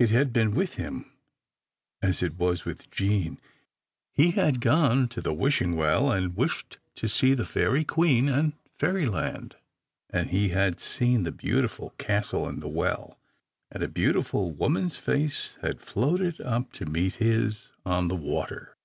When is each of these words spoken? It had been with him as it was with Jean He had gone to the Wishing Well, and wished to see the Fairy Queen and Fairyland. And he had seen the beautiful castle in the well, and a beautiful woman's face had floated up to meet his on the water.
It 0.00 0.10
had 0.10 0.32
been 0.32 0.50
with 0.50 0.74
him 0.74 1.12
as 2.02 2.24
it 2.24 2.34
was 2.34 2.64
with 2.64 2.90
Jean 2.90 3.38
He 4.10 4.32
had 4.32 4.60
gone 4.60 5.06
to 5.10 5.20
the 5.20 5.32
Wishing 5.32 5.76
Well, 5.76 6.10
and 6.10 6.34
wished 6.36 6.78
to 6.96 7.08
see 7.08 7.34
the 7.34 7.46
Fairy 7.46 7.84
Queen 7.84 8.28
and 8.28 8.54
Fairyland. 8.76 9.54
And 10.10 10.30
he 10.30 10.48
had 10.48 10.80
seen 10.80 11.22
the 11.22 11.30
beautiful 11.30 11.90
castle 11.98 12.48
in 12.48 12.58
the 12.58 12.68
well, 12.68 13.20
and 13.70 13.80
a 13.84 13.88
beautiful 13.88 14.50
woman's 14.50 14.96
face 14.96 15.56
had 15.62 15.80
floated 15.80 16.40
up 16.40 16.72
to 16.72 16.86
meet 16.86 17.14
his 17.22 17.70
on 17.86 18.08
the 18.08 18.16
water. 18.16 18.76